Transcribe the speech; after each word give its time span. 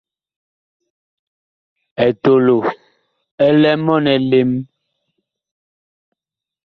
Etolo 2.05 2.57
ɛ 3.45 3.47
lɛ 3.61 3.71
mɔɔn 3.85 4.05
elem. 4.15 4.51